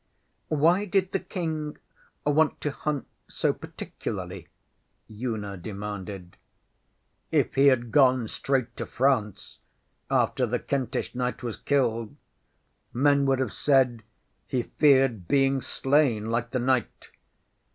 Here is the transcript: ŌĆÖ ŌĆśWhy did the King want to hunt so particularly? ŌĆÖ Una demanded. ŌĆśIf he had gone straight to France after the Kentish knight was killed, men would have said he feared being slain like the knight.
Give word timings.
ŌĆÖ 0.51 0.57
ŌĆśWhy 0.59 0.89
did 0.91 1.11
the 1.11 1.19
King 1.19 1.77
want 2.25 2.59
to 2.59 2.71
hunt 2.71 3.05
so 3.27 3.53
particularly? 3.53 4.47
ŌĆÖ 5.11 5.25
Una 5.35 5.57
demanded. 5.57 6.37
ŌĆśIf 7.31 7.53
he 7.53 7.67
had 7.67 7.91
gone 7.91 8.27
straight 8.27 8.75
to 8.75 8.87
France 8.87 9.59
after 10.09 10.47
the 10.47 10.57
Kentish 10.57 11.13
knight 11.13 11.43
was 11.43 11.55
killed, 11.57 12.15
men 12.91 13.27
would 13.27 13.37
have 13.37 13.53
said 13.53 14.01
he 14.47 14.63
feared 14.63 15.27
being 15.27 15.61
slain 15.61 16.31
like 16.31 16.49
the 16.49 16.57
knight. 16.57 17.11